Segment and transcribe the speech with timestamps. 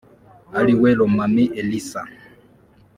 [0.59, 2.01] ariwe Romami Elisa